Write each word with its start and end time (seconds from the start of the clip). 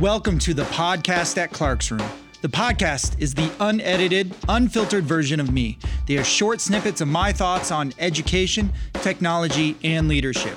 Welcome 0.00 0.38
to 0.38 0.54
the 0.54 0.62
podcast 0.62 1.36
at 1.36 1.52
Clark's 1.52 1.90
Room. 1.90 2.08
The 2.40 2.48
podcast 2.48 3.20
is 3.20 3.34
the 3.34 3.52
unedited, 3.60 4.34
unfiltered 4.48 5.04
version 5.04 5.40
of 5.40 5.52
me. 5.52 5.78
They 6.06 6.16
are 6.16 6.24
short 6.24 6.62
snippets 6.62 7.02
of 7.02 7.08
my 7.08 7.34
thoughts 7.34 7.70
on 7.70 7.92
education, 7.98 8.72
technology, 8.94 9.76
and 9.84 10.08
leadership. 10.08 10.56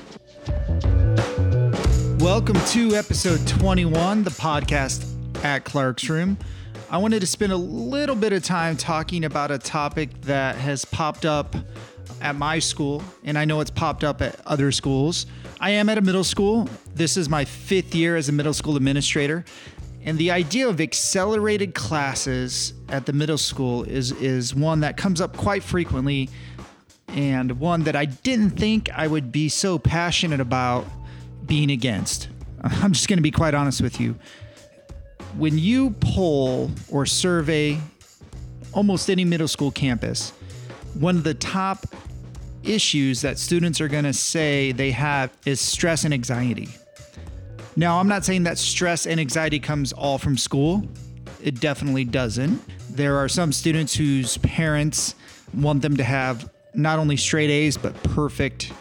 Welcome 2.22 2.56
to 2.68 2.96
episode 2.96 3.46
21, 3.46 4.24
the 4.24 4.30
podcast 4.30 5.06
at 5.44 5.66
Clark's 5.66 6.08
Room. 6.08 6.38
I 6.90 6.98
wanted 6.98 7.20
to 7.20 7.28
spend 7.28 7.52
a 7.52 7.58
little 7.58 8.16
bit 8.16 8.32
of 8.32 8.46
time 8.46 8.78
talking 8.78 9.26
about 9.26 9.52
a 9.52 9.58
topic 9.58 10.22
that 10.22 10.56
has 10.56 10.86
popped 10.86 11.26
up 11.26 11.54
at 12.22 12.38
my 12.38 12.60
school, 12.60 13.04
and 13.26 13.38
I 13.38 13.44
know 13.44 13.60
it's 13.60 13.72
popped 13.72 14.06
up 14.06 14.22
at 14.22 14.40
other 14.48 14.72
schools. 14.72 15.26
I 15.64 15.70
am 15.70 15.88
at 15.88 15.98
a 15.98 16.02
middle 16.02 16.26
school. 16.26 16.68
This 16.94 17.16
is 17.16 17.30
my 17.30 17.46
fifth 17.46 17.96
year 17.96 18.18
as 18.18 18.28
a 18.28 18.34
middle 18.34 18.54
school 18.54 18.76
administrator. 18.76 19.46
And 20.04 20.18
the 20.18 20.30
idea 20.30 20.68
of 20.68 20.82
accelerated 20.82 21.74
classes 21.74 22.74
at 22.90 23.06
the 23.06 23.14
middle 23.14 23.38
school 23.38 23.84
is, 23.86 24.12
is 24.12 24.54
one 24.54 24.82
that 24.82 24.98
comes 24.98 25.22
up 25.22 25.38
quite 25.38 25.64
frequently 25.64 26.30
and 27.08 27.62
one 27.62 27.84
that 27.84 27.96
I 27.96 28.04
didn't 28.04 28.50
think 28.50 28.90
I 28.92 29.08
would 29.08 29.32
be 29.32 29.48
so 29.48 29.80
passionate 29.80 30.42
about 30.42 30.86
being 31.46 31.72
against. 31.72 32.28
I'm 32.62 32.92
just 32.92 33.08
going 33.08 33.20
to 33.20 33.24
be 33.24 33.32
quite 33.32 33.54
honest 33.54 33.82
with 33.82 34.02
you. 34.02 34.20
When 35.38 35.58
you 35.58 35.92
poll 36.02 36.72
or 36.90 37.06
survey 37.06 37.80
almost 38.74 39.10
any 39.10 39.24
middle 39.24 39.48
school 39.48 39.72
campus, 39.72 40.32
one 40.94 41.16
of 41.16 41.24
the 41.24 41.36
top 41.36 41.86
issues 42.64 43.22
that 43.22 43.38
students 43.38 43.82
are 43.82 43.88
going 43.88 44.04
to 44.04 44.14
say 44.14 44.72
they 44.72 44.92
have 44.92 45.32
is 45.46 45.60
stress 45.60 46.06
and 46.06 46.14
anxiety. 46.14 46.70
Now, 47.76 48.00
I'm 48.00 48.08
not 48.08 48.24
saying 48.24 48.44
that 48.44 48.58
stress 48.58 49.08
and 49.08 49.20
anxiety 49.20 49.60
comes 49.60 49.94
all 49.94 50.18
from 50.18 50.38
school. 50.38 50.88
It 51.42 51.60
definitely 51.60 52.06
doesn't. 52.06 52.62
There 52.96 53.18
are 53.18 53.28
some 53.28 53.52
students 53.52 53.96
whose 53.96 54.38
parents 54.38 55.16
want 55.54 55.82
them 55.82 55.98
to 55.98 56.04
have 56.04 56.50
not 56.76 57.00
only 57.00 57.18
straight 57.18 57.50
A's, 57.50 57.78
but 57.78 58.02
perfect 58.04 58.72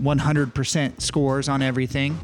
100% 0.00 1.00
scores 1.00 1.48
on 1.48 1.62
everything. 1.62 2.18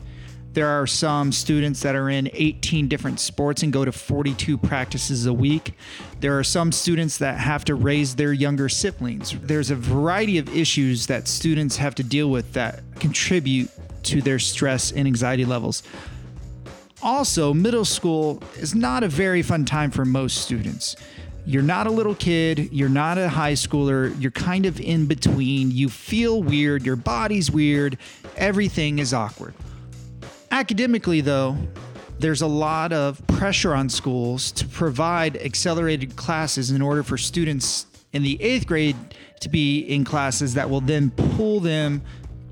There 0.53 0.69
are 0.69 0.87
some 0.87 1.33
students 1.33 1.81
that 1.81 1.95
are 1.95 2.11
in 2.11 2.29
18 2.35 2.87
different 2.87 3.21
sports 3.21 3.63
and 3.63 3.73
go 3.73 3.87
to 3.87 3.93
42 3.93 4.59
practices 4.59 5.25
a 5.25 5.33
week. 5.33 5.73
There 6.21 6.39
are 6.39 6.45
some 6.45 6.73
students 6.73 7.17
that 7.19 7.39
have 7.39 7.65
to 7.67 7.75
raise 7.75 8.17
their 8.17 8.35
younger 8.35 8.69
siblings. 8.69 9.35
There's 9.41 9.71
a 9.71 9.77
variety 9.77 10.37
of 10.37 10.55
issues 10.55 11.07
that 11.07 11.27
students 11.27 11.79
have 11.79 11.95
to 11.95 12.03
deal 12.03 12.31
with 12.31 12.53
that 12.53 12.83
contribute 13.01 13.71
to 14.05 14.21
their 14.21 14.39
stress 14.39 14.93
and 14.93 15.07
anxiety 15.07 15.47
levels. 15.47 15.83
Also, 17.03 17.55
middle 17.55 17.87
school 17.87 18.43
is 18.59 18.75
not 18.75 19.03
a 19.03 19.09
very 19.09 19.41
fun 19.41 19.65
time 19.65 19.91
for 19.91 20.05
most 20.05 20.43
students. 20.43 20.97
You're 21.47 21.63
not 21.63 21.87
a 21.87 21.91
little 21.91 22.15
kid, 22.15 22.69
you're 22.73 22.91
not 22.91 23.17
a 23.17 23.29
high 23.31 23.55
schooler, 23.55 24.15
you're 24.21 24.31
kind 24.31 24.67
of 24.67 24.79
in 24.79 25.07
between. 25.07 25.71
You 25.71 25.89
feel 25.89 26.43
weird, 26.43 26.85
your 26.85 26.97
body's 26.97 27.51
weird, 27.51 27.97
everything 28.37 28.99
is 28.99 29.15
awkward. 29.15 29.55
Academically, 30.63 31.21
though, 31.21 31.57
there's 32.21 32.41
a 32.41 32.47
lot 32.47 32.93
of 32.93 33.21
pressure 33.27 33.75
on 33.75 33.89
schools 33.89 34.53
to 34.53 34.65
provide 34.69 35.37
accelerated 35.39 36.15
classes 36.15 36.71
in 36.71 36.81
order 36.81 37.03
for 37.03 37.19
students 37.19 37.87
in 38.13 38.23
the 38.23 38.41
eighth 38.41 38.69
grade 38.69 38.95
to 39.41 39.49
be 39.49 39.81
in 39.81 40.05
classes 40.05 40.55
that 40.55 40.71
will 40.71 40.81
then 40.81 41.11
pull 41.11 41.59
them 41.59 42.01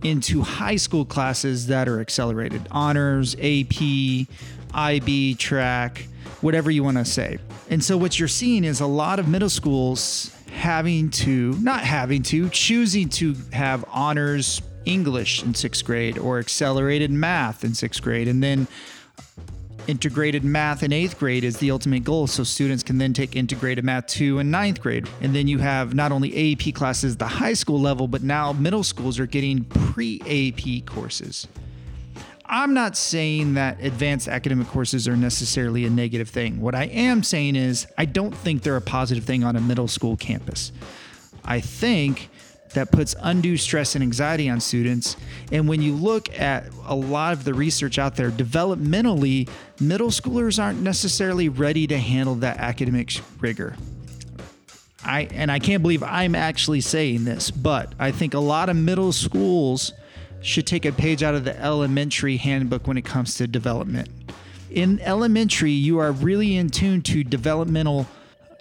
into 0.03 0.43
high 0.43 0.75
school 0.75 1.05
classes 1.05 1.69
that 1.69 1.89
are 1.89 2.01
accelerated 2.01 2.67
honors, 2.73 3.37
AP, 3.37 4.27
IB, 4.75 5.37
track, 5.37 6.09
whatever 6.41 6.69
you 6.69 6.83
want 6.83 6.97
to 6.97 7.05
say. 7.05 7.39
And 7.69 7.83
so, 7.83 7.97
what 7.97 8.19
you're 8.19 8.27
seeing 8.27 8.65
is 8.65 8.81
a 8.81 8.87
lot 8.87 9.21
of 9.21 9.29
middle 9.29 9.49
schools 9.49 10.35
having 10.51 11.11
to, 11.11 11.53
not 11.61 11.85
having 11.85 12.25
to, 12.25 12.49
choosing 12.49 13.09
to 13.11 13.37
have 13.53 13.85
honors 13.89 14.63
English 14.85 15.43
in 15.43 15.55
sixth 15.55 15.85
grade 15.85 16.19
or 16.19 16.39
accelerated 16.39 17.11
math 17.11 17.65
in 17.65 17.75
sixth 17.75 18.03
grade. 18.03 18.29
And 18.29 18.43
then 18.43 18.67
integrated 19.87 20.45
math 20.45 20.83
in 20.83 20.93
eighth 20.93 21.19
grade 21.19 21.45
is 21.45 21.59
the 21.59 21.71
ultimate 21.71 22.05
goal. 22.05 22.27
So 22.27 22.45
students 22.45 22.83
can 22.83 22.99
then 22.99 23.13
take 23.13 23.37
integrated 23.37 23.85
math 23.85 24.07
two 24.07 24.39
in 24.39 24.51
ninth 24.51 24.81
grade. 24.81 25.09
And 25.21 25.35
then 25.35 25.49
you 25.49 25.59
have 25.59 25.95
not 25.95 26.13
only 26.13 26.53
AP 26.53 26.75
classes 26.75 27.17
the 27.17 27.27
high 27.27 27.55
school 27.55 27.81
level, 27.81 28.09
but 28.09 28.23
now 28.23 28.53
middle 28.53 28.85
schools 28.85 29.19
are 29.19 29.27
getting 29.27 29.65
pre 29.65 30.21
AP 30.23 30.87
courses. 30.87 31.49
I'm 32.53 32.75
not 32.75 32.97
saying 32.97 33.55
that 33.55 33.81
advanced 33.81 34.27
academic 34.27 34.67
courses 34.67 35.07
are 35.07 35.17
necessarily 35.17 35.85
a 35.87 35.91
negative 35.91 36.29
thing. 36.29 36.61
What 36.61 36.75
I 36.75 36.85
am 36.87 37.23
saying 37.23 37.55
is, 37.55 37.87
I 37.97 38.07
don't 38.07 38.35
think 38.35 38.63
they're 38.63 38.77
a 38.77 38.81
positive 38.81 39.23
thing 39.23 39.45
on 39.45 39.55
a 39.55 39.61
middle 39.61 39.87
school 39.87 40.17
campus. 40.17 40.73
I 41.45 41.61
think 41.61 42.29
that 42.75 42.91
puts 42.91 43.15
undue 43.21 43.57
stress 43.57 43.95
and 43.95 44.03
anxiety 44.03 44.49
on 44.49 44.61
students. 44.61 45.17
And 45.51 45.69
when 45.69 45.83
you 45.83 45.95
look 45.95 46.39
at 46.39 46.67
a 46.87 46.95
lot 46.95 47.33
of 47.33 47.45
the 47.45 47.55
research 47.55 47.99
out 47.99 48.17
there, 48.17 48.31
developmentally, 48.31 49.49
middle 49.81 50.09
schoolers 50.09 50.63
aren't 50.63 50.81
necessarily 50.81 51.49
ready 51.49 51.87
to 51.87 51.99
handle 51.99 52.37
that 52.37 52.59
academic 52.59 53.13
rigor. 53.41 53.77
I 55.03 55.23
and 55.33 55.51
I 55.51 55.59
can't 55.59 55.83
believe 55.83 56.03
I'm 56.03 56.35
actually 56.35 56.83
saying 56.83 57.25
this, 57.25 57.51
but 57.51 57.95
I 57.99 58.11
think 58.11 58.35
a 58.35 58.39
lot 58.39 58.69
of 58.69 58.77
middle 58.77 59.13
schools 59.13 59.93
should 60.43 60.67
take 60.67 60.85
a 60.85 60.93
page 60.93 61.23
out 61.23 61.35
of 61.35 61.45
the 61.45 61.59
elementary 61.61 62.37
handbook 62.37 62.87
when 62.87 62.97
it 62.97 63.05
comes 63.05 63.35
to 63.37 63.47
development. 63.47 64.09
In 64.71 65.01
elementary, 65.01 65.73
you 65.73 65.99
are 65.99 66.13
really 66.13 66.57
in 66.57 66.71
tune 66.71 67.03
to 67.03 67.25
developmental 67.25 68.07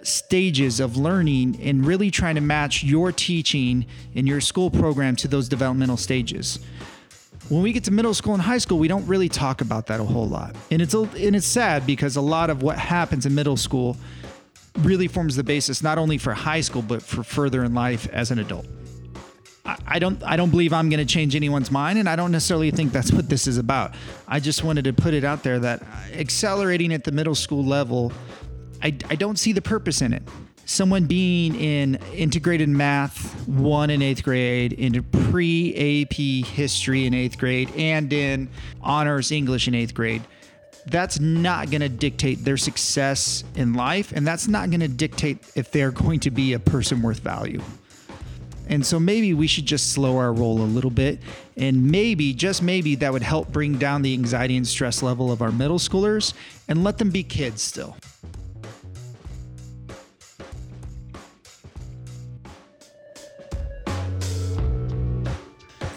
stages 0.02 0.80
of 0.80 0.96
learning 0.96 1.58
and 1.62 1.86
really 1.86 2.10
trying 2.10 2.34
to 2.34 2.40
match 2.40 2.82
your 2.82 3.12
teaching 3.12 3.86
in 4.14 4.26
your 4.26 4.40
school 4.40 4.70
program 4.70 5.16
to 5.16 5.28
those 5.28 5.48
developmental 5.48 5.96
stages. 5.96 6.58
When 7.48 7.62
we 7.62 7.72
get 7.72 7.84
to 7.84 7.90
middle 7.90 8.14
school 8.14 8.34
and 8.34 8.42
high 8.42 8.58
school, 8.58 8.78
we 8.78 8.88
don't 8.88 9.06
really 9.06 9.28
talk 9.28 9.60
about 9.60 9.86
that 9.88 9.98
a 9.98 10.04
whole 10.04 10.28
lot. 10.28 10.54
And 10.70 10.80
it's 10.80 10.94
and 10.94 11.34
it's 11.34 11.46
sad 11.46 11.86
because 11.86 12.16
a 12.16 12.20
lot 12.20 12.48
of 12.48 12.62
what 12.62 12.78
happens 12.78 13.26
in 13.26 13.34
middle 13.34 13.56
school 13.56 13.96
really 14.78 15.08
forms 15.08 15.36
the 15.36 15.42
basis 15.42 15.82
not 15.82 15.98
only 15.98 16.16
for 16.16 16.32
high 16.32 16.60
school 16.60 16.82
but 16.82 17.02
for 17.02 17.24
further 17.24 17.64
in 17.64 17.74
life 17.74 18.08
as 18.12 18.30
an 18.30 18.38
adult. 18.38 18.66
I 19.86 19.98
don't 19.98 20.22
I 20.22 20.36
don't 20.36 20.50
believe 20.50 20.72
I'm 20.72 20.88
going 20.88 21.06
to 21.06 21.12
change 21.12 21.36
anyone's 21.36 21.70
mind 21.70 21.98
and 21.98 22.08
I 22.08 22.16
don't 22.16 22.32
necessarily 22.32 22.70
think 22.70 22.92
that's 22.92 23.12
what 23.12 23.28
this 23.28 23.46
is 23.46 23.58
about. 23.58 23.94
I 24.26 24.40
just 24.40 24.64
wanted 24.64 24.84
to 24.84 24.92
put 24.92 25.12
it 25.12 25.24
out 25.24 25.42
there 25.42 25.58
that 25.58 25.82
accelerating 26.12 26.92
at 26.92 27.04
the 27.04 27.12
middle 27.12 27.34
school 27.34 27.64
level 27.64 28.12
I, 28.82 28.94
I 29.08 29.14
don't 29.14 29.38
see 29.38 29.52
the 29.52 29.62
purpose 29.62 30.02
in 30.02 30.12
it. 30.12 30.22
Someone 30.64 31.06
being 31.06 31.56
in 31.56 31.96
integrated 32.14 32.68
math 32.68 33.46
one 33.48 33.90
in 33.90 34.02
eighth 34.02 34.22
grade, 34.22 34.72
into 34.72 35.02
pre 35.02 36.04
AP 36.04 36.46
history 36.46 37.06
in 37.06 37.14
eighth 37.14 37.38
grade, 37.38 37.70
and 37.76 38.12
in 38.12 38.48
honors 38.80 39.32
English 39.32 39.66
in 39.66 39.74
eighth 39.74 39.94
grade, 39.94 40.22
that's 40.86 41.18
not 41.20 41.70
going 41.70 41.80
to 41.80 41.88
dictate 41.88 42.44
their 42.44 42.56
success 42.56 43.44
in 43.56 43.74
life. 43.74 44.12
And 44.12 44.26
that's 44.26 44.48
not 44.48 44.70
going 44.70 44.80
to 44.80 44.88
dictate 44.88 45.38
if 45.54 45.70
they're 45.70 45.90
going 45.90 46.20
to 46.20 46.30
be 46.30 46.52
a 46.52 46.58
person 46.58 47.02
worth 47.02 47.20
value. 47.20 47.60
And 48.68 48.86
so 48.86 49.00
maybe 49.00 49.34
we 49.34 49.48
should 49.48 49.66
just 49.66 49.92
slow 49.92 50.16
our 50.18 50.32
roll 50.32 50.60
a 50.60 50.62
little 50.62 50.90
bit. 50.90 51.18
And 51.56 51.90
maybe, 51.90 52.32
just 52.32 52.62
maybe, 52.62 52.94
that 52.96 53.12
would 53.12 53.22
help 53.22 53.50
bring 53.50 53.76
down 53.76 54.02
the 54.02 54.12
anxiety 54.12 54.56
and 54.56 54.66
stress 54.66 55.02
level 55.02 55.32
of 55.32 55.42
our 55.42 55.50
middle 55.50 55.78
schoolers 55.78 56.34
and 56.68 56.84
let 56.84 56.98
them 56.98 57.10
be 57.10 57.24
kids 57.24 57.62
still. 57.62 57.96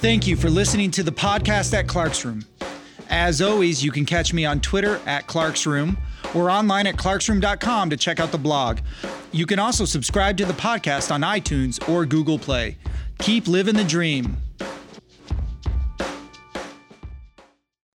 Thank 0.03 0.27
you 0.27 0.35
for 0.35 0.49
listening 0.49 0.91
to 0.91 1.01
the 1.01 1.13
podcast 1.13 1.73
at 1.73 1.87
Clark's 1.87 2.25
Room. 2.25 2.43
As 3.09 3.41
always, 3.41 3.81
you 3.81 3.89
can 3.89 4.03
catch 4.03 4.33
me 4.33 4.43
on 4.43 4.59
Twitter 4.59 4.99
at 5.05 5.27
Clark's 5.27 5.65
Room 5.65 5.97
or 6.35 6.49
online 6.49 6.87
at 6.87 6.97
clarksroom.com 6.97 7.89
to 7.89 7.95
check 7.95 8.19
out 8.19 8.33
the 8.33 8.37
blog. 8.37 8.79
You 9.31 9.45
can 9.45 9.59
also 9.59 9.85
subscribe 9.85 10.35
to 10.39 10.45
the 10.45 10.51
podcast 10.51 11.09
on 11.09 11.21
iTunes 11.21 11.87
or 11.87 12.05
Google 12.05 12.37
Play. 12.37 12.77
Keep 13.19 13.47
living 13.47 13.75
the 13.75 13.85
dream. 13.85 14.35